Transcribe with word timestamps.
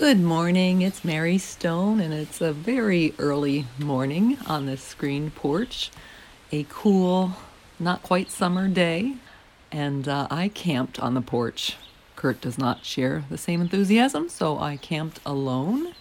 Good 0.00 0.18
morning, 0.18 0.80
it's 0.80 1.04
Mary 1.04 1.36
Stone, 1.36 2.00
and 2.00 2.14
it's 2.14 2.40
a 2.40 2.54
very 2.54 3.12
early 3.18 3.66
morning 3.78 4.38
on 4.46 4.64
this 4.64 4.82
screen 4.82 5.30
porch. 5.30 5.90
A 6.50 6.64
cool, 6.70 7.32
not 7.78 8.02
quite 8.02 8.30
summer 8.30 8.66
day, 8.66 9.16
and 9.70 10.08
uh, 10.08 10.26
I 10.30 10.48
camped 10.48 10.98
on 10.98 11.12
the 11.12 11.20
porch. 11.20 11.76
Kurt 12.16 12.40
does 12.40 12.56
not 12.56 12.86
share 12.86 13.24
the 13.28 13.36
same 13.36 13.60
enthusiasm, 13.60 14.30
so 14.30 14.58
I 14.58 14.78
camped 14.78 15.20
alone. 15.26 15.92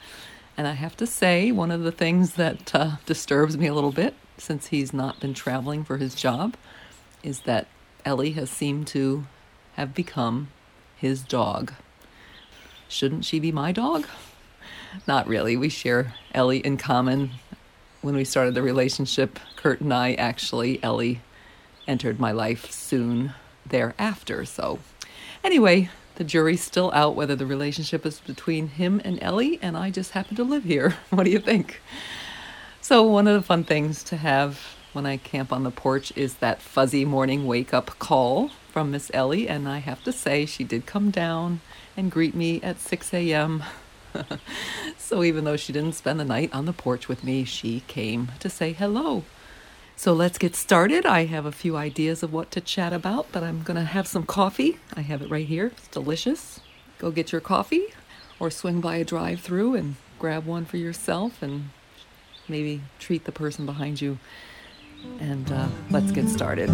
And 0.56 0.66
I 0.66 0.76
have 0.76 0.96
to 0.96 1.06
say, 1.06 1.52
one 1.52 1.70
of 1.70 1.84
the 1.84 1.92
things 1.92 2.36
that 2.36 2.74
uh, 2.74 2.92
disturbs 3.06 3.58
me 3.58 3.68
a 3.68 3.74
little 3.74 3.92
bit 3.92 4.14
since 4.38 4.68
he's 4.68 4.94
not 4.94 5.20
been 5.20 5.34
traveling 5.34 5.84
for 5.84 5.98
his 5.98 6.16
job 6.16 6.56
is 7.22 7.42
that 7.42 7.68
Ellie 8.06 8.32
has 8.32 8.50
seemed 8.50 8.88
to 8.88 9.28
have 9.74 9.94
become 9.94 10.48
his 10.96 11.22
dog. 11.22 11.74
Shouldn't 12.90 13.24
she 13.24 13.40
be 13.40 13.52
my 13.52 13.72
dog? 13.72 14.08
Not 15.08 15.28
really. 15.28 15.56
We 15.56 15.70
share 15.70 16.16
Ellie 16.34 16.58
in 16.58 16.76
common. 16.78 17.30
When 18.02 18.16
we 18.16 18.26
started 18.26 18.56
the 18.56 18.64
relationship, 18.64 19.40
Kurt 19.56 19.80
and 19.80 19.94
I 19.94 20.16
actually, 20.16 20.84
Ellie 20.84 21.22
entered 21.88 22.20
my 22.20 22.32
life 22.32 22.72
soon 22.72 23.34
thereafter. 23.64 24.44
So, 24.44 24.80
anyway, 25.44 25.92
the 26.16 26.24
jury's 26.24 26.64
still 26.64 26.92
out 26.96 27.16
whether 27.16 27.36
the 27.36 27.46
relationship 27.46 28.08
is 28.08 28.22
between 28.22 28.70
him 28.70 29.00
and 29.06 29.22
Ellie, 29.22 29.60
and 29.62 29.78
I 29.78 29.92
just 29.92 30.12
happen 30.12 30.36
to 30.38 30.44
live 30.44 30.64
here. 30.64 30.96
What 31.12 31.26
do 31.26 31.30
you 31.30 31.40
think? 31.40 31.82
So, 32.82 33.04
one 33.04 33.28
of 33.28 33.36
the 33.36 33.46
fun 33.46 33.66
things 33.66 34.04
to 34.06 34.18
have 34.18 34.60
when 34.94 35.06
I 35.06 35.18
camp 35.18 35.54
on 35.54 35.64
the 35.64 35.72
porch 35.72 36.12
is 36.16 36.36
that 36.36 36.60
fuzzy 36.60 37.06
morning 37.06 37.46
wake 37.46 37.72
up 37.72 38.00
call 38.00 38.50
from 38.70 38.92
Miss 38.92 39.12
Ellie, 39.14 39.48
and 39.48 39.68
I 39.68 39.80
have 39.80 40.04
to 40.04 40.12
say, 40.12 40.46
she 40.46 40.64
did 40.64 40.86
come 40.86 41.12
down 41.12 41.62
and 41.98 42.12
greet 42.12 42.36
me 42.36 42.62
at 42.62 42.80
6 42.80 43.14
a.m. 43.14 43.64
so 44.98 45.24
even 45.24 45.44
though 45.44 45.58
she 45.58 45.74
didn't 45.74 45.96
spend 45.96 46.20
the 46.20 46.26
night 46.26 46.54
on 46.54 46.66
the 46.66 46.74
porch 46.74 47.08
with 47.08 47.24
me, 47.24 47.44
she 47.44 47.82
came 47.88 48.32
to 48.40 48.50
say 48.50 48.74
hello. 48.74 49.24
So 49.96 50.14
let's 50.14 50.38
get 50.38 50.56
started. 50.56 51.06
I 51.06 51.26
have 51.26 51.46
a 51.46 51.52
few 51.52 51.76
ideas 51.76 52.24
of 52.24 52.32
what 52.32 52.52
to 52.52 52.62
chat 52.62 52.94
about, 52.94 53.28
but 53.32 53.44
I'm 53.44 53.64
going 53.64 53.76
to 53.76 53.84
have 53.84 54.08
some 54.08 54.26
coffee. 54.26 54.80
I 54.96 55.02
have 55.02 55.22
it 55.22 55.30
right 55.30 55.46
here. 55.46 55.68
It's 55.68 55.88
delicious. 55.90 56.62
Go 57.00 57.12
get 57.12 57.32
your 57.32 57.42
coffee 57.42 57.88
or 58.40 58.50
swing 58.50 58.80
by 58.80 58.96
a 58.96 59.04
drive 59.04 59.42
through 59.42 59.76
and 59.76 59.96
grab 60.18 60.46
one 60.46 60.64
for 60.64 60.78
yourself 60.78 61.42
and 61.44 61.72
maybe 62.48 62.82
treat 62.98 63.26
the 63.26 63.32
person 63.32 63.66
behind 63.66 64.00
you. 64.00 64.20
And 65.20 65.52
uh, 65.52 65.68
let's 65.90 66.12
get 66.12 66.30
started. 66.30 66.70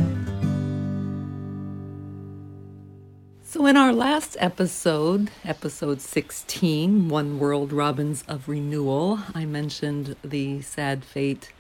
So, 3.56 3.68
in 3.68 3.78
our 3.78 3.94
last 3.94 4.36
episode, 4.42 5.32
episode 5.46 6.02
16, 6.02 7.08
One 7.08 7.40
World 7.40 7.72
Robins 7.72 8.22
of 8.28 8.50
Renewal, 8.50 9.20
I 9.34 9.46
mentioned 9.46 10.18
the 10.26 10.62
sad 10.62 11.06
fate 11.06 11.54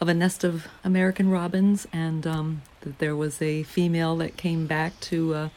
of 0.00 0.08
a 0.08 0.14
nest 0.14 0.42
of 0.42 0.68
American 0.82 1.30
robins 1.30 1.86
and 1.92 2.26
um, 2.26 2.62
that 2.80 2.98
there 2.98 3.14
was 3.14 3.42
a 3.42 3.62
female 3.62 4.16
that 4.16 4.38
came 4.38 4.66
back 4.66 4.98
to, 5.00 5.34
uh, 5.34 5.48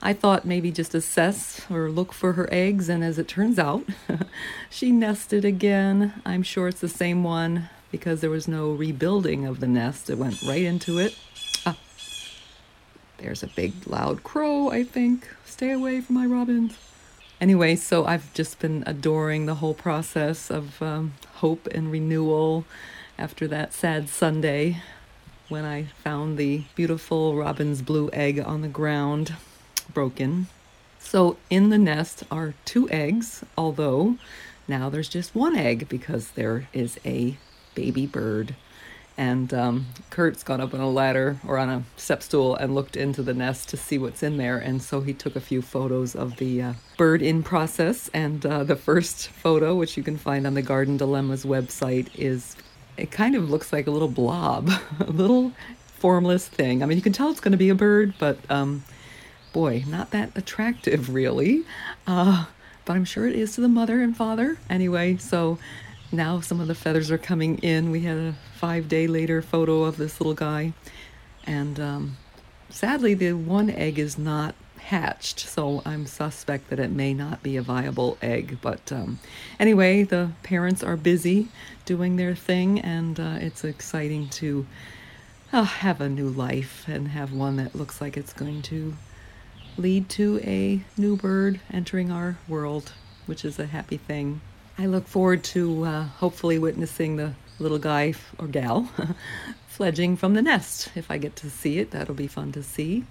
I 0.00 0.12
thought 0.12 0.44
maybe 0.44 0.70
just 0.70 0.94
assess 0.94 1.60
or 1.68 1.90
look 1.90 2.12
for 2.12 2.34
her 2.34 2.48
eggs. 2.52 2.88
And 2.88 3.02
as 3.02 3.18
it 3.18 3.26
turns 3.26 3.58
out, 3.58 3.82
she 4.70 4.92
nested 4.92 5.44
again. 5.44 6.22
I'm 6.24 6.44
sure 6.44 6.68
it's 6.68 6.80
the 6.80 6.88
same 6.88 7.24
one 7.24 7.68
because 7.90 8.20
there 8.20 8.30
was 8.30 8.46
no 8.46 8.70
rebuilding 8.70 9.44
of 9.44 9.58
the 9.58 9.66
nest, 9.66 10.08
it 10.08 10.18
went 10.18 10.40
right 10.42 10.62
into 10.62 11.00
it. 11.00 11.18
There's 13.18 13.42
a 13.42 13.48
big 13.48 13.72
loud 13.86 14.22
crow, 14.22 14.70
I 14.70 14.84
think. 14.84 15.28
Stay 15.44 15.70
away 15.70 16.00
from 16.00 16.16
my 16.16 16.26
robins. 16.26 16.76
Anyway, 17.40 17.76
so 17.76 18.04
I've 18.04 18.32
just 18.34 18.58
been 18.58 18.82
adoring 18.86 19.46
the 19.46 19.56
whole 19.56 19.74
process 19.74 20.50
of 20.50 20.80
um, 20.82 21.14
hope 21.34 21.66
and 21.68 21.90
renewal 21.90 22.64
after 23.18 23.46
that 23.48 23.72
sad 23.72 24.08
Sunday 24.08 24.82
when 25.48 25.64
I 25.64 25.84
found 26.02 26.38
the 26.38 26.64
beautiful 26.74 27.36
robin's 27.36 27.82
blue 27.82 28.10
egg 28.12 28.40
on 28.40 28.62
the 28.62 28.68
ground, 28.68 29.34
broken. 29.92 30.48
So 30.98 31.36
in 31.50 31.70
the 31.70 31.78
nest 31.78 32.24
are 32.30 32.54
two 32.64 32.88
eggs, 32.90 33.44
although 33.56 34.16
now 34.66 34.88
there's 34.88 35.08
just 35.08 35.34
one 35.34 35.56
egg 35.56 35.88
because 35.88 36.30
there 36.30 36.68
is 36.72 36.98
a 37.04 37.36
baby 37.74 38.06
bird 38.06 38.56
and 39.18 39.52
um, 39.54 39.86
Kurt's 40.10 40.42
got 40.42 40.60
up 40.60 40.74
on 40.74 40.80
a 40.80 40.90
ladder 40.90 41.38
or 41.46 41.58
on 41.58 41.70
a 41.70 41.82
step 41.96 42.22
stool 42.22 42.54
and 42.54 42.74
looked 42.74 42.96
into 42.96 43.22
the 43.22 43.32
nest 43.32 43.68
to 43.70 43.76
see 43.76 43.96
what's 43.96 44.22
in 44.22 44.36
there. 44.36 44.58
And 44.58 44.82
so 44.82 45.00
he 45.00 45.14
took 45.14 45.36
a 45.36 45.40
few 45.40 45.62
photos 45.62 46.14
of 46.14 46.36
the 46.36 46.60
uh, 46.60 46.72
bird 46.98 47.22
in 47.22 47.42
process. 47.42 48.10
And 48.12 48.44
uh, 48.44 48.64
the 48.64 48.76
first 48.76 49.28
photo, 49.28 49.74
which 49.74 49.96
you 49.96 50.02
can 50.02 50.18
find 50.18 50.46
on 50.46 50.54
the 50.54 50.62
Garden 50.62 50.98
Dilemmas 50.98 51.44
website, 51.44 52.14
is 52.14 52.56
it 52.98 53.10
kind 53.10 53.34
of 53.34 53.48
looks 53.48 53.72
like 53.72 53.86
a 53.86 53.90
little 53.90 54.08
blob, 54.08 54.70
a 55.00 55.10
little 55.10 55.52
formless 55.98 56.46
thing. 56.46 56.82
I 56.82 56.86
mean, 56.86 56.96
you 56.96 57.02
can 57.02 57.14
tell 57.14 57.30
it's 57.30 57.40
going 57.40 57.52
to 57.52 57.58
be 57.58 57.70
a 57.70 57.74
bird, 57.74 58.14
but 58.18 58.38
um, 58.50 58.84
boy, 59.54 59.84
not 59.86 60.10
that 60.10 60.36
attractive, 60.36 61.14
really. 61.14 61.64
Uh, 62.06 62.44
but 62.84 62.96
I'm 62.96 63.06
sure 63.06 63.26
it 63.26 63.34
is 63.34 63.54
to 63.54 63.62
the 63.62 63.68
mother 63.68 64.02
and 64.02 64.14
father. 64.14 64.58
Anyway, 64.68 65.16
so 65.16 65.58
now 66.12 66.40
some 66.40 66.60
of 66.60 66.68
the 66.68 66.74
feathers 66.74 67.10
are 67.10 67.18
coming 67.18 67.58
in. 67.58 67.90
We 67.90 68.00
had 68.00 68.16
a 68.16 68.34
five 68.54 68.88
day 68.88 69.06
later 69.06 69.42
photo 69.42 69.84
of 69.84 69.96
this 69.96 70.20
little 70.20 70.34
guy. 70.34 70.72
And 71.44 71.78
um, 71.78 72.16
sadly, 72.70 73.14
the 73.14 73.32
one 73.34 73.70
egg 73.70 73.98
is 73.98 74.18
not 74.18 74.54
hatched, 74.78 75.40
so 75.40 75.82
I'm 75.84 76.06
suspect 76.06 76.70
that 76.70 76.78
it 76.78 76.90
may 76.90 77.12
not 77.12 77.42
be 77.42 77.56
a 77.56 77.62
viable 77.62 78.18
egg. 78.22 78.58
But 78.60 78.92
um, 78.92 79.18
anyway, 79.58 80.04
the 80.04 80.30
parents 80.42 80.82
are 80.82 80.96
busy 80.96 81.48
doing 81.84 82.16
their 82.16 82.34
thing, 82.34 82.80
and 82.80 83.18
uh, 83.18 83.38
it's 83.40 83.64
exciting 83.64 84.28
to 84.30 84.66
uh, 85.52 85.64
have 85.64 86.00
a 86.00 86.08
new 86.08 86.28
life 86.28 86.84
and 86.88 87.08
have 87.08 87.32
one 87.32 87.56
that 87.56 87.74
looks 87.74 88.00
like 88.00 88.16
it's 88.16 88.32
going 88.32 88.62
to 88.62 88.96
lead 89.76 90.08
to 90.08 90.40
a 90.42 90.82
new 90.96 91.16
bird 91.16 91.60
entering 91.72 92.10
our 92.10 92.38
world, 92.48 92.92
which 93.26 93.44
is 93.44 93.58
a 93.58 93.66
happy 93.66 93.96
thing. 93.96 94.40
I 94.78 94.84
look 94.84 95.08
forward 95.08 95.42
to 95.44 95.84
uh, 95.84 96.04
hopefully 96.04 96.58
witnessing 96.58 97.16
the 97.16 97.32
little 97.58 97.78
guy 97.78 98.12
or 98.38 98.46
gal 98.46 98.90
fledging 99.68 100.18
from 100.18 100.34
the 100.34 100.42
nest. 100.42 100.90
If 100.94 101.10
I 101.10 101.16
get 101.16 101.34
to 101.36 101.48
see 101.48 101.78
it, 101.78 101.92
that'll 101.92 102.14
be 102.14 102.26
fun 102.26 102.52
to 102.52 102.62
see. 102.62 103.04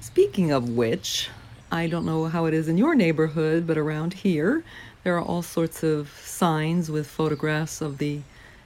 Speaking 0.00 0.50
of 0.50 0.68
which, 0.68 1.30
I 1.70 1.86
don't 1.86 2.04
know 2.04 2.26
how 2.26 2.44
it 2.44 2.52
is 2.52 2.68
in 2.68 2.76
your 2.76 2.94
neighborhood, 2.94 3.66
but 3.66 3.78
around 3.78 4.12
here, 4.12 4.64
there 5.02 5.16
are 5.16 5.22
all 5.22 5.40
sorts 5.40 5.82
of 5.82 6.10
signs 6.22 6.90
with 6.90 7.06
photographs 7.06 7.80
of 7.80 7.96
the 7.96 8.20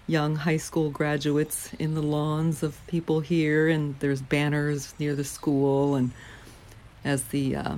young 0.09 0.35
high 0.35 0.57
school 0.57 0.91
graduates 0.91 1.73
in 1.75 1.95
the 1.95 2.03
lawns 2.03 2.65
of 2.65 2.85
people 2.89 3.21
here, 3.21 3.69
and 3.69 4.01
there's 4.01 4.21
banners 4.21 4.95
near 4.99 5.15
the 5.15 5.23
school. 5.23 5.95
And 5.95 6.11
as 7.05 7.23
the 7.27 7.55
uh, 7.55 7.77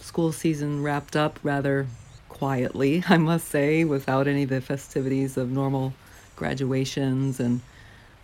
school 0.00 0.32
season 0.32 0.82
wrapped 0.82 1.14
up 1.14 1.38
rather 1.44 1.86
quietly, 2.32 3.04
I 3.08 3.18
must 3.18 3.48
say, 3.48 3.84
without 3.84 4.26
any 4.26 4.44
of 4.44 4.48
the 4.48 4.60
festivities 4.60 5.36
of 5.36 5.50
normal 5.50 5.92
graduations 6.34 7.38
and 7.38 7.60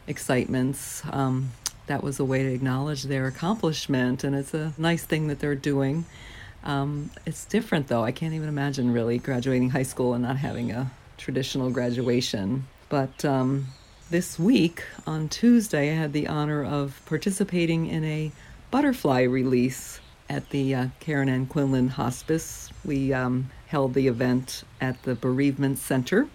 excitements. 0.06 1.02
Um, 1.12 1.50
that 1.86 2.02
was 2.02 2.18
a 2.18 2.24
way 2.24 2.42
to 2.42 2.52
acknowledge 2.52 3.04
their 3.04 3.26
accomplishment, 3.26 4.24
and 4.24 4.34
it's 4.34 4.54
a 4.54 4.72
nice 4.76 5.04
thing 5.04 5.28
that 5.28 5.38
they're 5.38 5.54
doing. 5.54 6.04
Um, 6.64 7.10
it's 7.24 7.44
different 7.44 7.88
though. 7.88 8.02
I 8.02 8.12
can't 8.12 8.34
even 8.34 8.48
imagine 8.48 8.92
really 8.92 9.18
graduating 9.18 9.70
high 9.70 9.84
school 9.84 10.14
and 10.14 10.22
not 10.22 10.36
having 10.36 10.70
a 10.72 10.90
traditional 11.16 11.70
graduation. 11.70 12.66
But 12.88 13.24
um, 13.24 13.68
this 14.10 14.38
week, 14.38 14.82
on 15.06 15.28
Tuesday, 15.28 15.92
I 15.92 15.94
had 15.94 16.12
the 16.12 16.26
honor 16.26 16.64
of 16.64 17.00
participating 17.06 17.86
in 17.86 18.04
a 18.04 18.32
butterfly 18.70 19.22
release 19.22 20.00
at 20.28 20.50
the 20.50 20.74
uh, 20.74 20.86
Karen 21.00 21.28
Ann 21.28 21.46
Quinlan 21.46 21.88
Hospice. 21.88 22.70
We 22.84 23.12
um, 23.12 23.50
held 23.66 23.94
the 23.94 24.08
event 24.08 24.64
at 24.80 25.02
the 25.02 25.14
Bereavement 25.14 25.78
Center, 25.78 26.28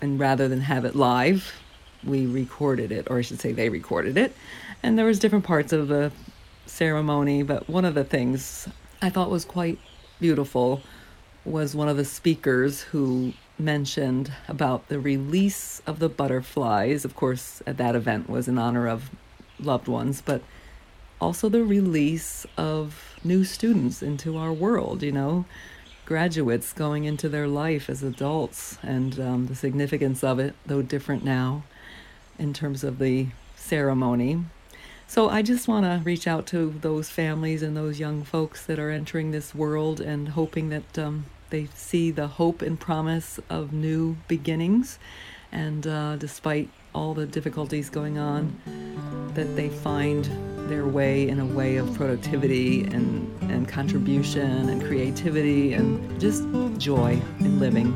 and 0.00 0.18
rather 0.18 0.48
than 0.48 0.60
have 0.62 0.84
it 0.84 0.94
live, 0.94 1.52
we 2.02 2.26
recorded 2.26 2.92
it, 2.92 3.06
or 3.10 3.18
I 3.18 3.22
should 3.22 3.40
say, 3.40 3.52
they 3.52 3.68
recorded 3.68 4.16
it. 4.16 4.34
And 4.82 4.98
there 4.98 5.06
was 5.06 5.18
different 5.18 5.44
parts 5.44 5.72
of 5.72 5.88
the 5.88 6.12
ceremony, 6.66 7.42
but 7.42 7.68
one 7.68 7.84
of 7.84 7.94
the 7.94 8.04
things 8.04 8.68
I 9.00 9.10
thought 9.10 9.30
was 9.30 9.44
quite 9.44 9.78
beautiful 10.20 10.82
was 11.44 11.74
one 11.74 11.88
of 11.88 11.96
the 11.96 12.04
speakers 12.04 12.82
who 12.82 13.32
mentioned 13.58 14.32
about 14.48 14.88
the 14.88 14.98
release 14.98 15.80
of 15.86 15.98
the 15.98 16.08
butterflies. 16.08 17.04
Of 17.04 17.14
course, 17.14 17.62
at 17.66 17.76
that 17.76 17.94
event 17.94 18.28
was 18.28 18.48
in 18.48 18.58
honor 18.58 18.88
of 18.88 19.10
loved 19.60 19.88
ones, 19.88 20.22
but 20.24 20.42
also 21.24 21.48
the 21.48 21.64
release 21.64 22.46
of 22.58 23.18
new 23.24 23.44
students 23.44 24.02
into 24.02 24.36
our 24.36 24.52
world, 24.52 25.02
you 25.02 25.10
know, 25.10 25.46
graduates 26.04 26.74
going 26.74 27.04
into 27.04 27.30
their 27.30 27.48
life 27.48 27.88
as 27.88 28.02
adults, 28.02 28.76
and 28.82 29.18
um, 29.18 29.46
the 29.46 29.54
significance 29.54 30.22
of 30.22 30.38
it, 30.38 30.54
though 30.66 30.82
different 30.82 31.24
now 31.24 31.62
in 32.38 32.52
terms 32.52 32.84
of 32.84 32.98
the 32.98 33.26
ceremony. 33.56 34.44
So 35.06 35.30
I 35.30 35.40
just 35.40 35.66
want 35.66 35.86
to 35.86 36.04
reach 36.04 36.26
out 36.26 36.46
to 36.48 36.74
those 36.82 37.08
families 37.08 37.62
and 37.62 37.74
those 37.74 37.98
young 37.98 38.22
folks 38.22 38.66
that 38.66 38.78
are 38.78 38.90
entering 38.90 39.30
this 39.30 39.54
world 39.54 40.02
and 40.02 40.28
hoping 40.28 40.68
that 40.68 40.98
um, 40.98 41.24
they 41.48 41.68
see 41.74 42.10
the 42.10 42.26
hope 42.26 42.60
and 42.60 42.78
promise 42.78 43.40
of 43.48 43.72
new 43.72 44.18
beginnings. 44.28 44.98
And 45.50 45.86
uh, 45.86 46.16
despite 46.16 46.68
all 46.94 47.14
the 47.14 47.26
difficulties 47.26 47.88
going 47.88 48.18
on, 48.18 48.60
that 49.34 49.56
they 49.56 49.70
find 49.70 50.28
their 50.68 50.86
way 50.86 51.28
in 51.28 51.40
a 51.40 51.46
way 51.46 51.76
of 51.76 51.92
productivity 51.94 52.84
and, 52.84 53.30
and 53.50 53.68
contribution 53.68 54.68
and 54.68 54.82
creativity 54.82 55.72
and 55.72 56.20
just 56.20 56.44
joy 56.78 57.20
in 57.40 57.58
living. 57.58 57.94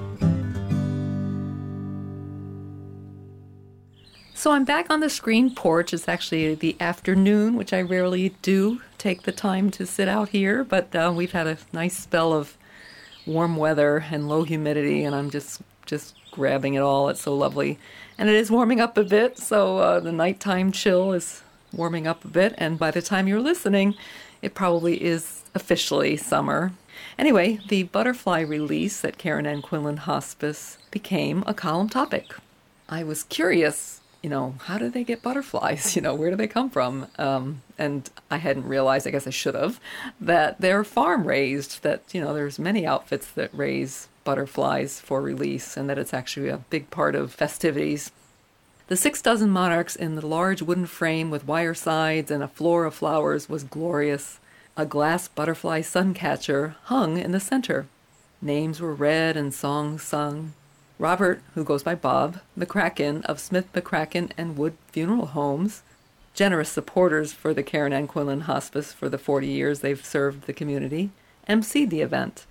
So 4.35 4.53
I'm 4.53 4.65
back 4.65 4.89
on 4.89 5.01
the 5.01 5.11
screen 5.11 5.53
porch. 5.53 5.93
It's 5.93 6.07
actually 6.07 6.55
the 6.55 6.77
afternoon, 6.79 7.57
which 7.57 7.73
I 7.73 7.83
rarely 7.83 8.37
do 8.41 8.81
take 8.97 9.23
the 9.23 9.33
time 9.33 9.69
to 9.73 9.85
sit 9.85 10.07
out 10.07 10.29
here, 10.29 10.63
but 10.63 10.95
uh, 10.95 11.13
we've 11.15 11.33
had 11.33 11.49
a 11.49 11.59
nice 11.73 11.97
spell 11.97 12.33
of 12.33 12.57
warm 13.27 13.57
weather 13.57 14.05
and 14.13 14.29
low 14.29 14.45
humidity, 14.45 15.03
and 15.03 15.15
I'm 15.15 15.31
just 15.31 15.61
just 15.87 16.15
grabbing 16.31 16.75
it 16.75 16.81
all. 16.81 17.09
It's 17.09 17.23
so 17.23 17.35
lovely, 17.35 17.81
and 18.17 18.29
it 18.29 18.37
is 18.37 18.49
warming 18.49 18.81
up 18.81 18.97
a 18.97 19.03
bit. 19.03 19.39
So 19.39 19.79
uh, 19.79 20.01
the 20.01 20.13
nighttime 20.13 20.71
chill 20.71 21.13
is 21.13 21.43
warming 21.73 22.07
up 22.07 22.25
a 22.25 22.29
bit, 22.29 22.55
and 22.59 22.79
by 22.79 22.91
the 22.91 23.03
time 23.03 23.29
you're 23.29 23.41
listening, 23.41 23.95
it 24.43 24.55
probably 24.55 25.03
is 25.03 25.43
officially 25.55 26.17
summer. 26.17 26.73
Anyway, 27.19 27.61
the 27.69 27.85
butterfly 27.85 28.41
release 28.41 29.05
at 29.05 29.19
Karen 29.19 29.47
Ann 29.47 29.63
Quinlan 29.63 29.99
Hospice 29.99 30.79
became 30.91 31.45
a 31.47 31.55
column 31.55 31.89
topic. 31.89 32.35
I 32.89 33.05
was 33.05 33.25
curious 33.25 34.01
you 34.23 34.31
know, 34.31 34.55
how 34.65 34.79
do 34.79 34.89
they 34.91 35.05
get 35.05 35.23
butterflies? 35.23 35.95
You 35.99 36.03
know, 36.03 36.15
where 36.15 36.31
do 36.31 36.37
they 36.37 36.47
come 36.47 36.71
from? 36.71 37.09
Um, 37.19 37.63
and 37.77 38.09
I 38.31 38.37
hadn't 38.37 38.67
realized, 38.69 39.07
I 39.07 39.11
guess 39.11 39.27
I 39.27 39.31
should 39.31 39.55
have, 39.55 39.81
that 40.21 40.61
they're 40.61 40.85
farm 40.85 41.27
raised, 41.27 41.83
that, 41.83 42.03
you 42.13 42.21
know, 42.21 42.35
there's 42.35 42.59
many 42.59 42.87
outfits 42.87 43.29
that 43.33 43.51
raise 43.53 44.09
butterflies 44.25 45.01
for 45.01 45.21
release 45.21 45.77
and 45.77 45.89
that 45.89 45.99
it's 45.99 46.15
actually 46.15 46.49
a 46.49 46.59
big 46.71 46.91
part 46.91 47.15
of 47.15 47.33
festivities. 47.33 48.13
The 48.89 48.97
six 48.97 49.21
dozen 49.21 49.51
monarchs 49.51 49.95
in 49.95 50.15
the 50.15 50.27
large 50.27 50.63
wooden 50.63 50.87
frame 50.87 51.31
with 51.31 51.47
wire 51.47 51.75
sides 51.75 52.31
and 52.31 52.43
a 52.43 52.49
floor 52.49 52.87
of 52.87 52.95
flowers 52.95 53.47
was 53.47 53.63
glorious. 53.63 54.41
A 54.79 54.87
glass 54.87 55.29
butterfly 55.29 55.83
sun 55.83 56.15
catcher 56.15 56.75
hung 56.85 57.19
in 57.19 57.33
the 57.33 57.39
center. 57.39 57.87
Names 58.41 58.81
were 58.81 58.95
read 58.95 59.37
and 59.37 59.53
songs 59.53 60.03
sung. 60.03 60.55
Robert, 60.99 61.43
who 61.55 61.65
goes 61.65 61.83
by 61.83 61.95
Bob, 61.95 62.41
McCracken 62.59 63.23
of 63.27 63.41
Smith 63.41 63.71
McCracken 63.75 64.31
and 64.39 64.57
Wood 64.57 64.75
Funeral 64.91 65.27
Homes, 65.27 65.83
generous 66.33 66.71
supporters 66.71 67.35
for 67.35 67.53
the 67.53 67.63
Karen 67.63 67.93
Ann 67.93 68.07
Quinlan 68.07 68.43
Hospice 68.43 68.95
for 68.95 69.11
the 69.11 69.19
40 69.19 69.49
years 69.49 69.81
they've 69.81 70.03
served 70.03 70.47
the 70.47 70.55
community, 70.55 71.11
emceed 71.47 71.91
the 71.91 72.01
event. 72.01 72.47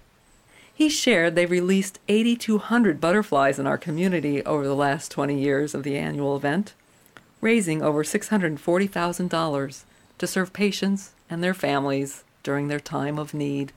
He 0.77 0.89
shared 0.89 1.33
they 1.33 1.47
released 1.47 1.97
8,200 2.07 3.01
butterflies 3.01 3.57
in 3.57 3.65
our 3.65 3.79
community 3.79 4.45
over 4.45 4.67
the 4.67 4.75
last 4.75 5.09
20 5.09 5.35
years 5.35 5.73
of 5.73 5.81
the 5.81 5.97
annual 5.97 6.35
event, 6.35 6.75
raising 7.41 7.81
over 7.81 8.03
$640,000 8.03 9.83
to 10.19 10.27
serve 10.27 10.53
patients 10.53 11.13
and 11.31 11.43
their 11.43 11.55
families 11.55 12.23
during 12.43 12.67
their 12.67 12.79
time 12.79 13.17
of 13.17 13.33
need. 13.33 13.71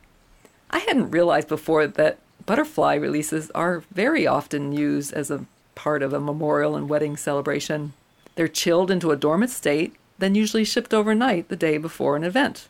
I 0.70 0.81
hadn't 0.81 1.11
realized 1.11 1.49
before 1.49 1.87
that 1.87 2.19
butterfly 2.44 2.97
releases 2.97 3.50
are 3.52 3.82
very 3.91 4.26
often 4.26 4.73
used 4.73 5.14
as 5.14 5.31
a 5.31 5.47
part 5.75 6.02
of 6.02 6.12
a 6.12 6.20
memorial 6.20 6.76
and 6.76 6.87
wedding 6.87 7.17
celebration. 7.17 7.94
They're 8.35 8.47
chilled 8.47 8.91
into 8.91 9.11
a 9.11 9.17
dormant 9.17 9.52
state, 9.52 9.94
then 10.19 10.35
usually 10.35 10.67
shipped 10.67 10.93
overnight 10.93 11.49
the 11.49 11.56
day 11.56 11.79
before 11.79 12.14
an 12.14 12.25
event. 12.25 12.69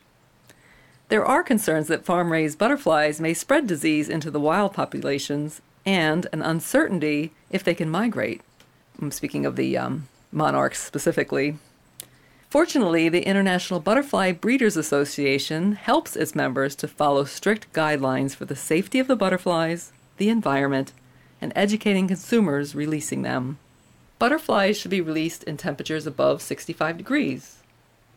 There 1.11 1.25
are 1.25 1.43
concerns 1.43 1.87
that 1.87 2.05
farm 2.05 2.31
raised 2.31 2.57
butterflies 2.57 3.19
may 3.19 3.33
spread 3.33 3.67
disease 3.67 4.07
into 4.07 4.31
the 4.31 4.39
wild 4.39 4.71
populations 4.71 5.61
and 5.85 6.25
an 6.31 6.41
uncertainty 6.41 7.33
if 7.49 7.65
they 7.65 7.73
can 7.73 7.89
migrate. 7.89 8.39
I'm 9.01 9.11
speaking 9.11 9.45
of 9.45 9.57
the 9.57 9.77
um, 9.77 10.07
monarchs 10.31 10.79
specifically. 10.81 11.57
Fortunately, 12.49 13.09
the 13.09 13.27
International 13.27 13.81
Butterfly 13.81 14.31
Breeders 14.31 14.77
Association 14.77 15.73
helps 15.73 16.15
its 16.15 16.33
members 16.33 16.77
to 16.77 16.87
follow 16.87 17.25
strict 17.25 17.73
guidelines 17.73 18.33
for 18.33 18.45
the 18.45 18.55
safety 18.55 18.97
of 18.97 19.07
the 19.07 19.17
butterflies, 19.17 19.91
the 20.15 20.29
environment, 20.29 20.93
and 21.41 21.51
educating 21.57 22.07
consumers 22.07 22.73
releasing 22.73 23.23
them. 23.23 23.57
Butterflies 24.17 24.77
should 24.77 24.91
be 24.91 25.01
released 25.01 25.43
in 25.43 25.57
temperatures 25.57 26.07
above 26.07 26.41
65 26.41 26.95
degrees, 26.95 27.60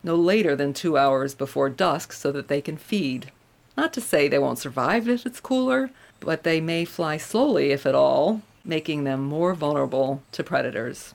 no 0.05 0.15
later 0.15 0.55
than 0.55 0.73
two 0.73 0.97
hours 0.97 1.33
before 1.33 1.67
dusk 1.67 2.13
so 2.13 2.31
that 2.31 2.47
they 2.47 2.61
can 2.61 2.77
feed. 2.77 3.31
Not 3.75 3.91
to 3.93 4.01
say 4.01 4.27
they 4.27 4.39
won't 4.39 4.59
survive 4.59 5.09
if 5.09 5.25
it's 5.25 5.39
cooler, 5.41 5.89
but 6.19 6.43
they 6.43 6.61
may 6.61 6.85
fly 6.85 7.17
slowly 7.17 7.71
if 7.71 7.85
at 7.85 7.95
all, 7.95 8.41
making 8.63 9.03
them 9.03 9.23
more 9.25 9.53
vulnerable 9.53 10.21
to 10.31 10.43
predators. 10.43 11.13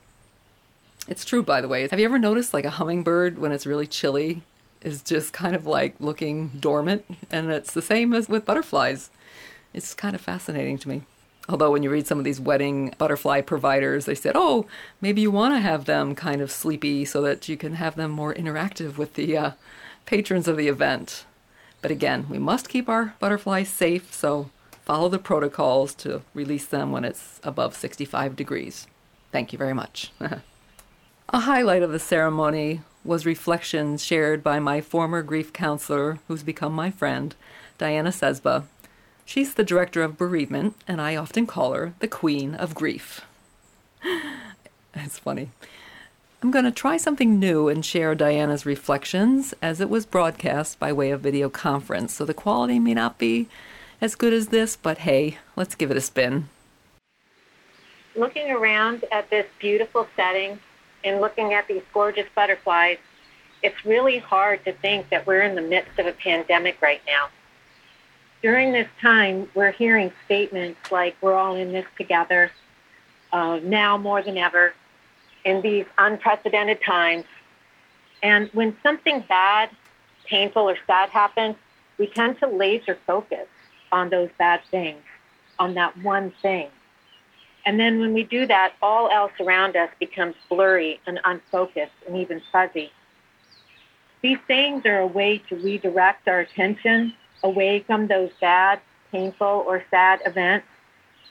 It's 1.08 1.24
true, 1.24 1.42
by 1.42 1.60
the 1.60 1.68
way. 1.68 1.88
Have 1.88 1.98
you 1.98 2.04
ever 2.04 2.18
noticed 2.18 2.52
like 2.52 2.64
a 2.64 2.70
hummingbird 2.70 3.38
when 3.38 3.52
it's 3.52 3.66
really 3.66 3.86
chilly 3.86 4.42
is 4.82 5.02
just 5.02 5.32
kind 5.32 5.54
of 5.54 5.66
like 5.66 5.94
looking 6.00 6.48
dormant? 6.48 7.04
And 7.30 7.50
it's 7.50 7.72
the 7.72 7.82
same 7.82 8.12
as 8.12 8.28
with 8.28 8.44
butterflies. 8.44 9.10
It's 9.72 9.94
kind 9.94 10.14
of 10.14 10.20
fascinating 10.20 10.78
to 10.78 10.88
me. 10.88 11.02
Although 11.50 11.72
when 11.72 11.82
you 11.82 11.90
read 11.90 12.06
some 12.06 12.18
of 12.18 12.24
these 12.24 12.40
wedding 12.40 12.94
butterfly 12.96 13.40
providers, 13.40 14.04
they 14.04 14.14
said, 14.14 14.36
oh, 14.36 14.66
maybe 15.00 15.20
you 15.20 15.32
want 15.32 15.52
to 15.52 15.60
have 15.60 15.84
them 15.84 16.14
kind 16.14 16.40
of 16.40 16.50
sleepy 16.52 17.04
so 17.04 17.20
that 17.22 17.48
you 17.48 17.56
can 17.56 17.74
have 17.74 17.96
them 17.96 18.12
more 18.12 18.32
interactive 18.32 18.96
with 18.96 19.14
the 19.14 19.36
uh, 19.36 19.50
patrons 20.06 20.46
of 20.46 20.56
the 20.56 20.68
event. 20.68 21.24
But 21.82 21.90
again, 21.90 22.26
we 22.30 22.38
must 22.38 22.68
keep 22.68 22.88
our 22.88 23.14
butterflies 23.18 23.68
safe, 23.68 24.14
so 24.14 24.50
follow 24.84 25.08
the 25.08 25.18
protocols 25.18 25.92
to 25.94 26.22
release 26.34 26.66
them 26.66 26.92
when 26.92 27.04
it's 27.04 27.40
above 27.42 27.74
65 27.74 28.36
degrees. 28.36 28.86
Thank 29.32 29.52
you 29.52 29.58
very 29.58 29.74
much. 29.74 30.12
A 31.32 31.40
highlight 31.40 31.82
of 31.82 31.90
the 31.90 31.98
ceremony 31.98 32.82
was 33.04 33.26
reflections 33.26 34.04
shared 34.04 34.44
by 34.44 34.60
my 34.60 34.80
former 34.80 35.22
grief 35.22 35.52
counselor, 35.52 36.20
who's 36.28 36.44
become 36.44 36.72
my 36.72 36.92
friend, 36.92 37.34
Diana 37.78 38.10
Sesba. 38.10 38.64
She's 39.30 39.54
the 39.54 39.62
director 39.62 40.02
of 40.02 40.18
bereavement, 40.18 40.74
and 40.88 41.00
I 41.00 41.14
often 41.14 41.46
call 41.46 41.72
her 41.72 41.94
the 42.00 42.08
queen 42.08 42.56
of 42.56 42.74
grief. 42.74 43.20
it's 44.92 45.20
funny. 45.20 45.50
I'm 46.42 46.50
going 46.50 46.64
to 46.64 46.72
try 46.72 46.96
something 46.96 47.38
new 47.38 47.68
and 47.68 47.86
share 47.86 48.16
Diana's 48.16 48.66
reflections 48.66 49.54
as 49.62 49.80
it 49.80 49.88
was 49.88 50.04
broadcast 50.04 50.80
by 50.80 50.92
way 50.92 51.12
of 51.12 51.20
video 51.20 51.48
conference, 51.48 52.12
so 52.12 52.24
the 52.24 52.34
quality 52.34 52.80
may 52.80 52.92
not 52.92 53.18
be 53.18 53.46
as 54.00 54.16
good 54.16 54.32
as 54.32 54.48
this, 54.48 54.74
but 54.74 54.98
hey, 54.98 55.38
let's 55.54 55.76
give 55.76 55.92
it 55.92 55.96
a 55.96 56.00
spin. 56.00 56.48
Looking 58.16 58.50
around 58.50 59.04
at 59.12 59.30
this 59.30 59.46
beautiful 59.60 60.08
setting, 60.16 60.58
and 61.04 61.20
looking 61.20 61.54
at 61.54 61.68
these 61.68 61.84
gorgeous 61.94 62.26
butterflies, 62.34 62.98
it's 63.62 63.84
really 63.84 64.18
hard 64.18 64.64
to 64.64 64.72
think 64.72 65.08
that 65.10 65.24
we're 65.24 65.42
in 65.42 65.54
the 65.54 65.62
midst 65.62 66.00
of 66.00 66.06
a 66.06 66.12
pandemic 66.12 66.82
right 66.82 67.02
now. 67.06 67.28
During 68.42 68.72
this 68.72 68.88
time, 69.02 69.48
we're 69.54 69.72
hearing 69.72 70.12
statements 70.24 70.90
like 70.90 71.14
we're 71.20 71.34
all 71.34 71.56
in 71.56 71.72
this 71.72 71.84
together, 71.98 72.50
uh, 73.32 73.60
now 73.62 73.98
more 73.98 74.22
than 74.22 74.38
ever, 74.38 74.72
in 75.44 75.60
these 75.60 75.84
unprecedented 75.98 76.82
times. 76.82 77.24
And 78.22 78.48
when 78.52 78.76
something 78.82 79.20
bad, 79.28 79.70
painful, 80.26 80.70
or 80.70 80.76
sad 80.86 81.10
happens, 81.10 81.56
we 81.98 82.06
tend 82.06 82.38
to 82.40 82.46
laser 82.46 82.96
focus 83.06 83.46
on 83.92 84.08
those 84.08 84.30
bad 84.38 84.62
things, 84.70 85.02
on 85.58 85.74
that 85.74 85.96
one 85.98 86.32
thing. 86.40 86.68
And 87.66 87.78
then 87.78 88.00
when 88.00 88.14
we 88.14 88.24
do 88.24 88.46
that, 88.46 88.72
all 88.80 89.10
else 89.10 89.32
around 89.38 89.76
us 89.76 89.90
becomes 89.98 90.34
blurry 90.48 90.98
and 91.06 91.20
unfocused 91.24 91.92
and 92.06 92.16
even 92.16 92.40
fuzzy. 92.50 92.90
These 94.22 94.38
things 94.46 94.86
are 94.86 95.00
a 95.00 95.06
way 95.06 95.42
to 95.48 95.56
redirect 95.56 96.26
our 96.26 96.40
attention 96.40 97.14
away 97.42 97.80
from 97.80 98.06
those 98.06 98.30
bad, 98.40 98.80
painful, 99.10 99.64
or 99.66 99.84
sad 99.90 100.20
events. 100.26 100.66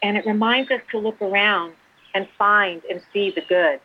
And 0.01 0.17
it 0.17 0.25
reminds 0.25 0.71
us 0.71 0.81
to 0.91 0.97
look 0.97 1.21
around 1.21 1.73
and 2.13 2.27
find 2.37 2.81
and 2.89 3.01
see 3.13 3.31
the 3.31 3.41
good, 3.41 3.79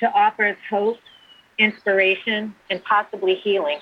to 0.00 0.10
offer 0.12 0.46
us 0.46 0.56
hope, 0.70 0.98
inspiration, 1.58 2.54
and 2.70 2.82
possibly 2.84 3.34
healing. 3.34 3.80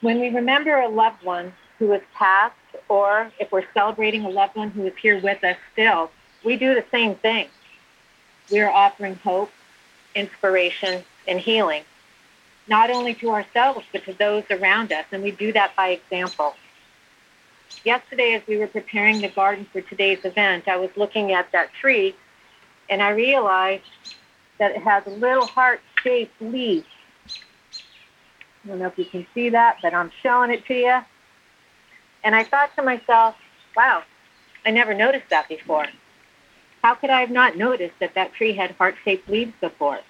When 0.00 0.20
we 0.20 0.28
remember 0.28 0.76
a 0.76 0.88
loved 0.88 1.24
one 1.24 1.52
who 1.78 1.90
has 1.90 2.02
passed 2.14 2.54
or 2.88 3.32
if 3.38 3.50
we're 3.50 3.66
celebrating 3.74 4.24
a 4.24 4.28
loved 4.28 4.56
one 4.56 4.70
who 4.70 4.86
is 4.86 4.92
here 5.00 5.20
with 5.20 5.42
us 5.44 5.56
still, 5.72 6.10
we 6.44 6.56
do 6.56 6.74
the 6.74 6.84
same 6.90 7.14
thing. 7.16 7.48
We 8.50 8.60
are 8.60 8.70
offering 8.70 9.16
hope, 9.16 9.50
inspiration, 10.14 11.04
and 11.26 11.38
healing, 11.38 11.82
not 12.68 12.90
only 12.90 13.14
to 13.14 13.30
ourselves, 13.30 13.84
but 13.92 14.04
to 14.04 14.12
those 14.12 14.44
around 14.50 14.92
us. 14.92 15.04
And 15.12 15.22
we 15.22 15.30
do 15.30 15.52
that 15.52 15.74
by 15.76 15.88
example. 15.88 16.54
Yesterday, 17.84 18.34
as 18.34 18.42
we 18.46 18.56
were 18.56 18.66
preparing 18.66 19.20
the 19.20 19.28
garden 19.28 19.66
for 19.72 19.80
today's 19.80 20.24
event, 20.24 20.68
I 20.68 20.76
was 20.76 20.90
looking 20.96 21.32
at 21.32 21.50
that 21.52 21.72
tree 21.80 22.14
and 22.90 23.02
I 23.02 23.10
realized 23.10 23.84
that 24.58 24.72
it 24.72 24.82
has 24.82 25.06
a 25.06 25.10
little 25.10 25.46
heart-shaped 25.46 26.40
leaf. 26.40 26.84
I 28.64 28.68
don't 28.68 28.78
know 28.80 28.86
if 28.86 28.98
you 28.98 29.04
can 29.04 29.26
see 29.34 29.50
that, 29.50 29.78
but 29.80 29.94
I'm 29.94 30.10
showing 30.22 30.50
it 30.50 30.66
to 30.66 30.74
you. 30.74 30.98
And 32.24 32.34
I 32.34 32.44
thought 32.44 32.74
to 32.76 32.82
myself, 32.82 33.36
wow, 33.76 34.02
I 34.66 34.70
never 34.70 34.92
noticed 34.92 35.30
that 35.30 35.48
before. 35.48 35.86
How 36.82 36.94
could 36.94 37.10
I 37.10 37.20
have 37.20 37.30
not 37.30 37.56
noticed 37.56 37.94
that 38.00 38.14
that 38.14 38.34
tree 38.34 38.54
had 38.54 38.72
heart-shaped 38.72 39.28
leaves 39.28 39.52
before? 39.60 40.00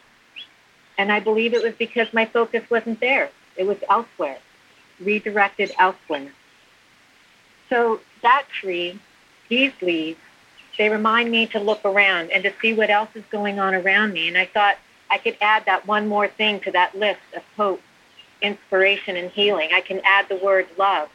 And 0.98 1.12
I 1.12 1.20
believe 1.20 1.54
it 1.54 1.62
was 1.62 1.74
because 1.74 2.12
my 2.12 2.26
focus 2.26 2.68
wasn't 2.68 3.00
there. 3.00 3.30
It 3.56 3.66
was 3.66 3.78
elsewhere, 3.88 4.38
redirected 5.00 5.72
elsewhere. 5.78 6.32
So 7.68 8.00
that 8.22 8.46
tree, 8.50 8.98
these 9.48 9.72
leaves, 9.80 10.18
they 10.76 10.88
remind 10.88 11.30
me 11.30 11.46
to 11.48 11.60
look 11.60 11.84
around 11.84 12.30
and 12.32 12.42
to 12.42 12.52
see 12.60 12.74
what 12.74 12.90
else 12.90 13.10
is 13.14 13.24
going 13.30 13.58
on 13.60 13.74
around 13.74 14.12
me. 14.12 14.28
And 14.28 14.36
I 14.36 14.46
thought 14.46 14.76
I 15.10 15.18
could 15.18 15.36
add 15.40 15.66
that 15.66 15.86
one 15.86 16.08
more 16.08 16.28
thing 16.28 16.60
to 16.60 16.70
that 16.72 16.96
list 16.96 17.20
of 17.34 17.42
hope, 17.56 17.80
inspiration, 18.42 19.16
and 19.16 19.30
healing. 19.30 19.70
I 19.72 19.80
can 19.80 20.00
add 20.04 20.28
the 20.28 20.36
word 20.36 20.66
love. 20.76 21.08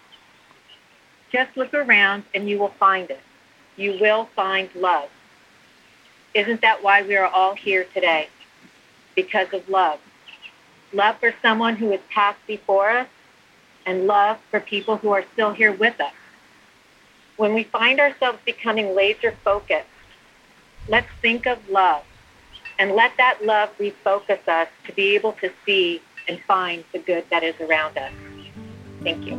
Just 1.31 1.55
look 1.57 1.73
around 1.73 2.23
and 2.33 2.49
you 2.49 2.59
will 2.59 2.73
find 2.79 3.09
it. 3.09 3.21
You 3.75 3.97
will 3.99 4.25
find 4.35 4.69
love. 4.75 5.09
Isn't 6.33 6.61
that 6.61 6.83
why 6.83 7.01
we 7.01 7.15
are 7.15 7.27
all 7.27 7.55
here 7.55 7.85
today? 7.93 8.27
Because 9.15 9.53
of 9.53 9.67
love. 9.69 9.99
Love 10.91 11.17
for 11.19 11.33
someone 11.41 11.75
who 11.75 11.91
has 11.91 12.01
passed 12.09 12.45
before 12.47 12.89
us 12.89 13.07
and 13.85 14.07
love 14.07 14.37
for 14.49 14.59
people 14.59 14.97
who 14.97 15.11
are 15.11 15.23
still 15.33 15.51
here 15.51 15.71
with 15.71 15.99
us. 15.99 16.13
When 17.37 17.53
we 17.53 17.63
find 17.63 17.99
ourselves 17.99 18.39
becoming 18.45 18.95
laser 18.95 19.31
focused, 19.43 19.87
let's 20.87 21.07
think 21.21 21.45
of 21.47 21.67
love 21.69 22.03
and 22.79 22.91
let 22.91 23.17
that 23.17 23.43
love 23.45 23.69
refocus 23.77 24.47
us 24.47 24.67
to 24.85 24.93
be 24.93 25.15
able 25.15 25.33
to 25.33 25.51
see 25.65 26.01
and 26.27 26.39
find 26.41 26.83
the 26.91 26.99
good 26.99 27.25
that 27.29 27.43
is 27.43 27.59
around 27.59 27.97
us. 27.97 28.11
Thank 29.01 29.25
you. 29.25 29.35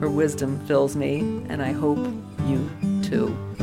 Her 0.00 0.10
wisdom 0.10 0.64
fills 0.66 0.96
me, 0.96 1.20
and 1.48 1.62
I 1.62 1.72
hope 1.72 1.98
you 2.46 2.68
too. 3.02 3.53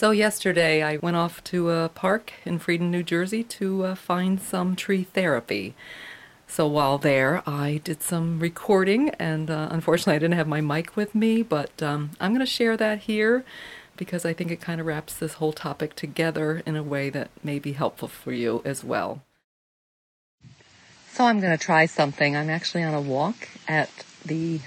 So, 0.00 0.12
yesterday 0.12 0.82
I 0.82 0.96
went 0.96 1.16
off 1.16 1.44
to 1.44 1.68
a 1.68 1.90
park 1.90 2.32
in 2.46 2.58
Fredon, 2.58 2.88
New 2.88 3.02
Jersey 3.02 3.44
to 3.44 3.84
uh, 3.84 3.94
find 3.94 4.40
some 4.40 4.74
tree 4.74 5.04
therapy. 5.04 5.74
So 6.46 6.66
while 6.66 6.96
there, 6.96 7.42
I 7.46 7.82
did 7.84 8.02
some 8.02 8.40
recording, 8.40 9.10
and 9.18 9.50
uh, 9.50 9.68
unfortunately, 9.70 10.14
I 10.14 10.18
didn't 10.20 10.38
have 10.38 10.48
my 10.48 10.62
mic 10.62 10.96
with 10.96 11.14
me, 11.14 11.42
but 11.42 11.82
um, 11.82 12.12
I'm 12.18 12.30
going 12.30 12.40
to 12.40 12.46
share 12.46 12.78
that 12.78 13.00
here 13.00 13.44
because 13.98 14.24
I 14.24 14.32
think 14.32 14.50
it 14.50 14.62
kind 14.62 14.80
of 14.80 14.86
wraps 14.86 15.12
this 15.12 15.34
whole 15.34 15.52
topic 15.52 15.96
together 15.96 16.62
in 16.64 16.76
a 16.76 16.82
way 16.82 17.10
that 17.10 17.28
may 17.44 17.58
be 17.58 17.72
helpful 17.72 18.08
for 18.08 18.32
you 18.32 18.62
as 18.64 18.82
well. 18.82 19.20
So 21.12 21.26
I'm 21.26 21.40
going 21.40 21.52
to 21.52 21.62
try 21.62 21.84
something. 21.84 22.38
I'm 22.38 22.48
actually 22.48 22.84
on 22.84 22.94
a 22.94 23.02
walk 23.02 23.50
at 23.68 23.90
the 24.24 24.60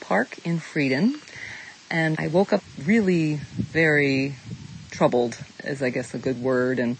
park 0.00 0.38
in 0.46 0.58
Fredon, 0.58 1.16
and 1.90 2.18
I 2.18 2.28
woke 2.28 2.54
up 2.54 2.62
really 2.86 3.34
very 3.34 4.36
troubled, 5.00 5.38
is 5.64 5.82
I 5.82 5.88
guess 5.88 6.12
a 6.12 6.18
good 6.18 6.42
word, 6.42 6.78
and 6.78 6.98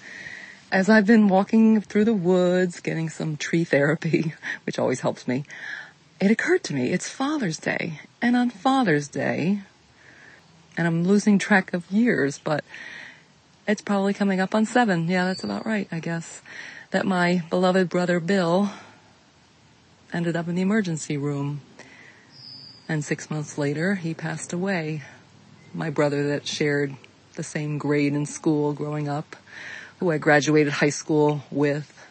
as 0.73 0.89
I've 0.89 1.05
been 1.05 1.29
walking 1.29 1.83
through 1.83 2.07
the 2.07 2.15
woods, 2.15 2.81
getting 2.81 3.11
some 3.11 3.37
tree 3.37 3.63
therapy, 3.63 4.33
which 4.65 4.79
always 4.79 5.01
helps 5.01 5.29
me, 5.29 5.45
it 6.19 6.31
occurred 6.31 6.65
to 6.65 6.75
me 6.75 6.93
it's 6.93 7.11
Father's 7.11 7.59
Day. 7.59 8.01
And 8.23 8.37
on 8.37 8.49
Father's 8.49 9.07
Day, 9.07 9.61
and 10.79 10.87
I'm 10.87 11.05
losing 11.05 11.39
track 11.39 11.75
of 11.75 11.91
years, 11.91 12.39
but 12.39 12.65
it's 13.69 13.83
probably 13.83 14.15
coming 14.15 14.41
up 14.41 14.55
on 14.55 14.65
seven. 14.65 15.07
Yeah, 15.07 15.27
that's 15.27 15.45
about 15.45 15.67
right, 15.67 15.87
I 15.93 16.01
guess. 16.01 16.41
That 16.93 17.05
my 17.05 17.43
beloved 17.51 17.91
brother 17.91 18.19
Bill 18.19 18.71
ended 20.11 20.37
up 20.37 20.49
in 20.49 20.55
the 20.55 20.63
emergency 20.63 21.19
room. 21.19 21.61
And 22.89 23.05
six 23.05 23.31
months 23.31 23.59
later, 23.59 23.97
he 23.97 24.15
passed 24.15 24.55
away. 24.55 25.03
My 25.75 25.91
brother 25.91 26.29
that 26.29 26.47
shared 26.49 26.97
the 27.41 27.45
same 27.45 27.79
grade 27.79 28.13
in 28.13 28.27
school 28.27 28.75
growing 28.75 29.09
up 29.09 29.35
who 29.99 30.11
I 30.11 30.19
graduated 30.19 30.75
high 30.75 30.91
school 30.91 31.43
with, 31.51 32.07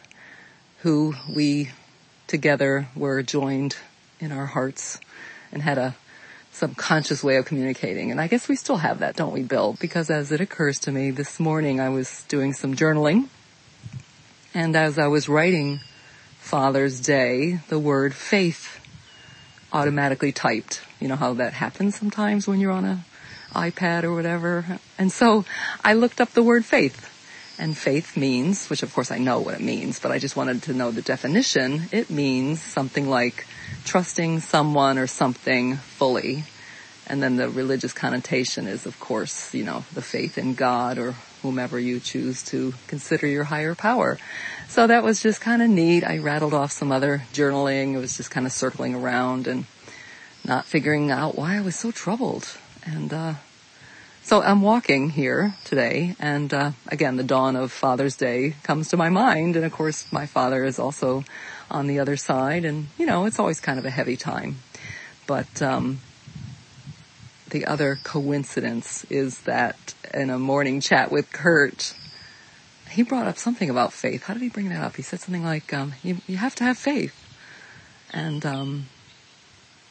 who 0.78 1.14
we 1.32 1.70
together 2.26 2.88
were 2.96 3.22
joined 3.22 3.76
in 4.18 4.32
our 4.32 4.46
hearts 4.46 4.98
and 5.52 5.62
had 5.62 5.78
a 5.78 5.94
subconscious 6.50 7.22
way 7.22 7.36
of 7.36 7.44
communicating. 7.44 8.10
And 8.10 8.20
I 8.20 8.26
guess 8.26 8.48
we 8.48 8.56
still 8.56 8.78
have 8.78 8.98
that, 8.98 9.14
don't 9.14 9.32
we, 9.32 9.44
Bill? 9.44 9.76
Because 9.80 10.10
as 10.10 10.32
it 10.32 10.40
occurs 10.40 10.80
to 10.80 10.90
me, 10.90 11.12
this 11.12 11.38
morning 11.38 11.78
I 11.78 11.90
was 11.90 12.24
doing 12.26 12.52
some 12.52 12.74
journaling 12.74 13.28
and 14.52 14.74
as 14.74 14.98
I 14.98 15.06
was 15.06 15.28
writing 15.28 15.78
Father's 16.40 17.00
Day, 17.00 17.60
the 17.68 17.78
word 17.78 18.14
faith 18.14 18.80
automatically 19.72 20.32
typed. 20.32 20.82
You 20.98 21.06
know 21.06 21.14
how 21.14 21.34
that 21.34 21.52
happens 21.52 21.96
sometimes 21.96 22.48
when 22.48 22.58
you're 22.58 22.72
on 22.72 22.84
a 22.84 23.04
iPad 23.54 24.04
or 24.04 24.14
whatever. 24.14 24.80
And 24.98 25.10
so 25.10 25.44
I 25.84 25.94
looked 25.94 26.20
up 26.20 26.30
the 26.30 26.42
word 26.42 26.64
faith 26.64 27.06
and 27.58 27.76
faith 27.76 28.16
means, 28.16 28.68
which 28.68 28.82
of 28.82 28.94
course 28.94 29.10
I 29.10 29.18
know 29.18 29.40
what 29.40 29.54
it 29.54 29.60
means, 29.60 30.00
but 30.00 30.10
I 30.10 30.18
just 30.18 30.36
wanted 30.36 30.62
to 30.64 30.72
know 30.72 30.90
the 30.90 31.02
definition. 31.02 31.82
It 31.92 32.08
means 32.08 32.60
something 32.62 33.08
like 33.08 33.46
trusting 33.84 34.40
someone 34.40 34.98
or 34.98 35.06
something 35.06 35.76
fully. 35.76 36.44
And 37.06 37.22
then 37.22 37.36
the 37.36 37.48
religious 37.50 37.92
connotation 37.92 38.66
is, 38.66 38.86
of 38.86 38.98
course, 39.00 39.52
you 39.52 39.64
know, 39.64 39.84
the 39.92 40.00
faith 40.00 40.38
in 40.38 40.54
God 40.54 40.96
or 40.96 41.12
whomever 41.42 41.78
you 41.78 41.98
choose 42.00 42.42
to 42.44 42.72
consider 42.86 43.26
your 43.26 43.44
higher 43.44 43.74
power. 43.74 44.16
So 44.68 44.86
that 44.86 45.02
was 45.02 45.20
just 45.20 45.40
kind 45.40 45.60
of 45.60 45.68
neat. 45.68 46.04
I 46.04 46.18
rattled 46.18 46.54
off 46.54 46.70
some 46.70 46.92
other 46.92 47.24
journaling. 47.32 47.94
It 47.94 47.98
was 47.98 48.16
just 48.16 48.30
kind 48.30 48.46
of 48.46 48.52
circling 48.52 48.94
around 48.94 49.48
and 49.48 49.66
not 50.44 50.66
figuring 50.66 51.10
out 51.10 51.36
why 51.36 51.56
I 51.56 51.60
was 51.60 51.76
so 51.76 51.90
troubled. 51.90 52.56
And, 52.84 53.12
uh, 53.12 53.34
so 54.22 54.42
I'm 54.42 54.62
walking 54.62 55.10
here 55.10 55.54
today, 55.64 56.14
and 56.20 56.52
uh, 56.54 56.70
again, 56.86 57.16
the 57.16 57.24
dawn 57.24 57.56
of 57.56 57.72
Father's 57.72 58.16
Day 58.16 58.54
comes 58.62 58.88
to 58.90 58.96
my 58.96 59.08
mind, 59.08 59.56
and 59.56 59.64
of 59.64 59.72
course, 59.72 60.06
my 60.12 60.26
father 60.26 60.64
is 60.64 60.78
also 60.78 61.24
on 61.70 61.86
the 61.86 61.98
other 61.98 62.16
side, 62.16 62.64
and 62.64 62.88
you 62.96 63.06
know, 63.06 63.24
it's 63.24 63.40
always 63.40 63.60
kind 63.60 63.78
of 63.78 63.84
a 63.84 63.90
heavy 63.90 64.16
time. 64.16 64.58
But 65.26 65.60
um, 65.62 66.00
the 67.48 67.66
other 67.66 67.98
coincidence 68.04 69.04
is 69.10 69.40
that 69.40 69.94
in 70.12 70.30
a 70.30 70.38
morning 70.38 70.80
chat 70.80 71.10
with 71.10 71.32
Kurt, 71.32 71.94
he 72.90 73.02
brought 73.02 73.26
up 73.26 73.38
something 73.38 73.70
about 73.70 73.92
faith. 73.92 74.24
How 74.24 74.34
did 74.34 74.42
he 74.42 74.48
bring 74.48 74.68
that 74.68 74.82
up? 74.82 74.96
He 74.96 75.02
said 75.02 75.20
something 75.20 75.44
like, 75.44 75.72
um, 75.72 75.94
you, 76.04 76.18
you, 76.28 76.36
have 76.36 76.54
to 76.56 76.64
have 76.64 76.78
faith," 76.78 77.16
and 78.12 78.46
um, 78.46 78.86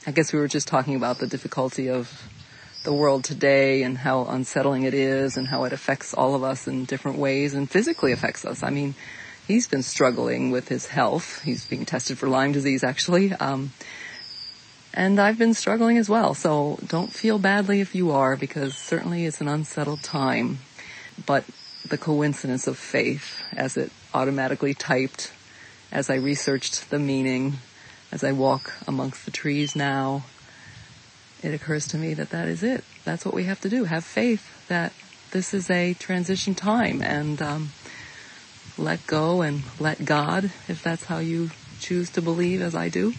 I 0.08 0.12
guess 0.12 0.31
we 0.31 0.39
were 0.39 0.48
just 0.48 0.67
talking 0.67 0.96
about 0.96 1.17
the 1.17 1.27
difficulty 1.27 1.89
of 1.89 2.29
the 2.83 2.93
world 2.93 3.24
today 3.24 3.83
and 3.83 3.98
how 3.98 4.25
unsettling 4.25 4.83
it 4.83 4.93
is 4.93 5.38
and 5.38 5.48
how 5.48 5.65
it 5.65 5.74
affects 5.74 6.13
all 6.13 6.36
of 6.36 6.43
us 6.43 6.67
in 6.67 6.86
different 6.86 7.17
ways 7.17 7.53
and 7.53 7.69
physically 7.69 8.12
affects 8.12 8.45
us. 8.45 8.63
I 8.63 8.69
mean, 8.69 8.95
he's 9.48 9.67
been 9.67 9.83
struggling 9.83 10.51
with 10.51 10.69
his 10.69 10.88
health. 10.88 11.43
He's 11.43 11.65
being 11.65 11.86
tested 11.86 12.17
for 12.17 12.29
Lyme 12.29 12.51
disease 12.51 12.83
actually. 12.83 13.33
Um, 13.33 13.74
and 14.93 15.19
I've 15.19 15.38
been 15.38 15.53
struggling 15.53 15.98
as 15.98 16.09
well. 16.09 16.33
So 16.33 16.79
don't 16.88 17.12
feel 17.12 17.38
badly 17.38 17.81
if 17.81 17.93
you 17.93 18.12
are 18.12 18.36
because 18.36 18.75
certainly 18.75 19.25
it's 19.25 19.41
an 19.41 19.48
unsettled 19.48 20.01
time. 20.01 20.59
But 21.25 21.43
the 21.88 21.98
coincidence 21.98 22.67
of 22.67 22.77
faith 22.77 23.43
as 23.55 23.75
it 23.75 23.91
automatically 24.13 24.74
typed 24.74 25.31
as 25.91 26.09
I 26.09 26.15
researched 26.15 26.89
the 26.89 27.00
meaning 27.00 27.55
as 28.12 28.24
I 28.24 28.31
walk 28.31 28.74
amongst 28.88 29.25
the 29.25 29.31
trees 29.31 29.75
now 29.75 30.24
it 31.41 31.53
occurs 31.53 31.88
to 31.89 31.98
me 31.98 32.13
that 32.15 32.29
that 32.31 32.48
is 32.48 32.63
it. 32.63 32.84
That's 33.05 33.25
what 33.25 33.34
we 33.34 33.46
have 33.46 33.62
to 33.62 33.69
do. 33.69 33.86
Have 33.86 34.03
faith 34.03 34.50
that 34.67 34.93
this 35.31 35.53
is 35.53 35.69
a 35.69 35.93
transition 35.93 36.55
time 36.55 37.01
and 37.01 37.41
um, 37.41 37.72
let 38.77 39.05
go 39.08 39.41
and 39.41 39.63
let 39.79 40.03
God, 40.05 40.51
if 40.67 40.81
that's 40.84 41.05
how 41.05 41.19
you 41.19 41.51
choose 41.79 42.10
to 42.12 42.22
believe, 42.22 42.62
as 42.62 42.75
I 42.75 42.89
do. 42.89 43.13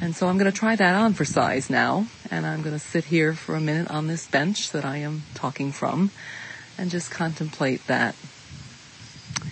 And 0.00 0.14
so 0.14 0.28
I'm 0.28 0.38
going 0.38 0.50
to 0.50 0.56
try 0.56 0.76
that 0.76 0.94
on 0.94 1.14
for 1.14 1.24
size 1.24 1.68
now, 1.68 2.06
and 2.30 2.46
I'm 2.46 2.62
going 2.62 2.74
to 2.74 2.78
sit 2.78 3.04
here 3.04 3.34
for 3.34 3.54
a 3.54 3.60
minute 3.60 3.90
on 3.90 4.06
this 4.06 4.26
bench 4.28 4.70
that 4.70 4.84
I 4.84 4.98
am 4.98 5.24
talking 5.34 5.72
from 5.72 6.10
and 6.78 6.90
just 6.90 7.10
contemplate 7.10 7.86
that. 7.86 8.14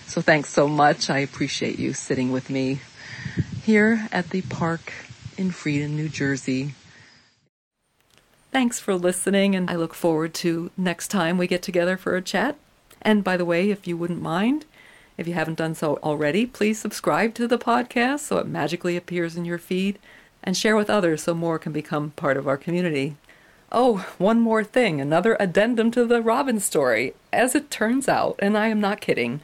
So 0.07 0.21
thanks 0.21 0.49
so 0.49 0.67
much. 0.67 1.09
I 1.09 1.19
appreciate 1.19 1.77
you 1.77 1.93
sitting 1.93 2.31
with 2.31 2.49
me 2.49 2.81
here 3.63 4.07
at 4.11 4.31
the 4.31 4.41
park 4.41 4.93
in 5.37 5.51
Fredon, 5.51 5.91
New 5.91 6.09
Jersey. 6.09 6.73
Thanks 8.51 8.79
for 8.79 8.95
listening, 8.95 9.55
and 9.55 9.69
I 9.69 9.75
look 9.75 9.93
forward 9.93 10.33
to 10.35 10.71
next 10.75 11.09
time 11.09 11.37
we 11.37 11.45
get 11.45 11.61
together 11.61 11.97
for 11.97 12.15
a 12.15 12.21
chat. 12.21 12.55
And 12.99 13.23
by 13.23 13.37
the 13.37 13.45
way, 13.45 13.69
if 13.69 13.85
you 13.85 13.95
wouldn't 13.95 14.23
mind, 14.23 14.65
if 15.17 15.27
you 15.27 15.35
haven't 15.35 15.59
done 15.59 15.75
so 15.75 15.97
already, 16.01 16.47
please 16.47 16.79
subscribe 16.79 17.35
to 17.35 17.47
the 17.47 17.59
podcast 17.59 18.21
so 18.21 18.39
it 18.39 18.47
magically 18.47 18.97
appears 18.97 19.35
in 19.35 19.45
your 19.45 19.59
feed 19.59 19.99
and 20.43 20.57
share 20.57 20.75
with 20.75 20.89
others 20.89 21.21
so 21.21 21.35
more 21.35 21.59
can 21.59 21.71
become 21.71 22.09
part 22.11 22.37
of 22.37 22.47
our 22.47 22.57
community. 22.57 23.17
Oh, 23.71 24.07
one 24.17 24.39
more 24.39 24.63
thing, 24.63 24.99
another 24.99 25.37
addendum 25.39 25.91
to 25.91 26.03
the 26.03 26.23
Robin 26.23 26.59
story. 26.59 27.13
As 27.31 27.53
it 27.53 27.69
turns 27.69 28.09
out, 28.09 28.35
and 28.39 28.57
I 28.57 28.69
am 28.69 28.81
not 28.81 28.99
kidding, 28.99 29.41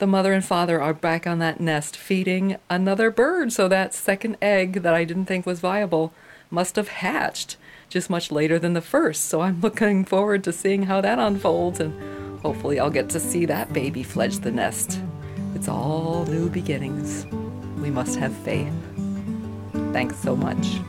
the 0.00 0.08
mother 0.08 0.32
and 0.32 0.44
father 0.44 0.82
are 0.82 0.92
back 0.92 1.24
on 1.24 1.38
that 1.38 1.60
nest 1.60 1.96
feeding 1.96 2.56
another 2.68 3.12
bird, 3.12 3.52
so 3.52 3.68
that 3.68 3.94
second 3.94 4.38
egg 4.42 4.82
that 4.82 4.94
I 4.94 5.04
didn't 5.04 5.26
think 5.26 5.46
was 5.46 5.60
viable 5.60 6.12
must 6.50 6.74
have 6.74 6.88
hatched 6.88 7.56
just 7.90 8.08
much 8.08 8.32
later 8.32 8.58
than 8.58 8.72
the 8.72 8.80
first. 8.80 9.26
So 9.26 9.42
I'm 9.42 9.60
looking 9.60 10.06
forward 10.06 10.44
to 10.44 10.52
seeing 10.52 10.84
how 10.84 11.02
that 11.02 11.18
unfolds, 11.18 11.80
and 11.80 12.40
hopefully 12.40 12.80
I'll 12.80 12.88
get 12.88 13.10
to 13.10 13.20
see 13.20 13.44
that 13.46 13.72
baby 13.72 14.02
fledge 14.02 14.38
the 14.38 14.50
nest. 14.50 15.00
It's 15.54 15.68
all 15.68 16.24
new 16.26 16.48
beginnings. 16.48 17.26
We 17.82 17.90
must 17.90 18.18
have 18.18 18.34
faith. 18.38 18.72
Thanks 19.92 20.16
so 20.16 20.34
much. 20.34 20.80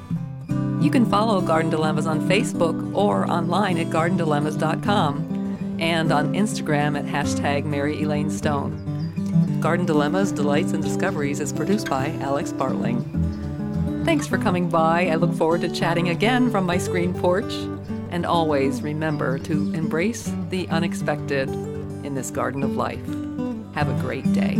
You 0.81 0.89
can 0.89 1.05
follow 1.05 1.41
Garden 1.41 1.70
Dilemmas 1.70 2.08
on 2.08 2.22
Facebook 2.29 2.96
or 2.96 3.29
online 3.29 3.77
at 3.77 3.88
gardendilemmas.com 3.88 5.77
and 5.79 6.12
on 6.12 6.34
Instagram 6.34 6.98
at 6.98 7.05
hashtag 7.05 7.65
Mary 7.65 8.01
Elaine 8.01 8.29
Stone. 8.29 9.60
Garden 9.60 9.86
Dilemmas, 9.86 10.31
Delights, 10.31 10.74
and 10.74 10.84
Discoveries 10.84 11.39
is 11.39 11.53
produced 11.53 11.89
by 11.89 12.10
Alex 12.22 12.51
Bartling. 12.51 13.21
Thanks 14.03 14.25
for 14.25 14.38
coming 14.38 14.67
by. 14.67 15.08
I 15.08 15.15
look 15.15 15.34
forward 15.34 15.62
to 15.62 15.70
chatting 15.70 16.10
again 16.10 16.50
from 16.50 16.65
my 16.65 16.77
screen 16.77 17.13
porch. 17.13 17.53
And 18.10 18.25
always 18.25 18.81
remember 18.81 19.39
to 19.39 19.74
embrace 19.74 20.34
the 20.50 20.67
unexpected 20.70 21.50
in 22.03 22.15
this 22.15 22.31
garden 22.31 22.63
of 22.63 22.75
life. 22.75 23.05
Have 23.74 23.89
a 23.89 24.01
great 24.01 24.31
day. 24.34 24.58